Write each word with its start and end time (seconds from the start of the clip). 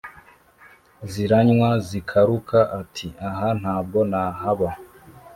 zirannya, 1.11 1.69
ziraruka, 1.87 2.59
ati 2.81 3.07
aha 3.29 3.49
ntabwo 3.61 3.99
nahaba 4.11 4.69